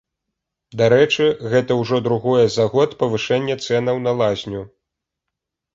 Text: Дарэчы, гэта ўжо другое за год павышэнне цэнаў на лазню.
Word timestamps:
Дарэчы, 0.81 1.27
гэта 1.51 1.77
ўжо 1.81 2.01
другое 2.07 2.45
за 2.57 2.65
год 2.73 2.99
павышэнне 3.05 3.55
цэнаў 3.65 4.05
на 4.09 4.19
лазню. 4.25 4.61